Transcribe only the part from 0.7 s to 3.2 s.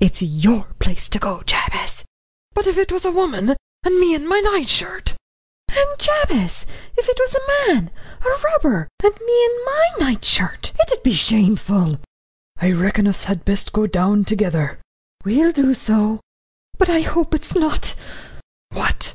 place to go, Jabez." "But if it was a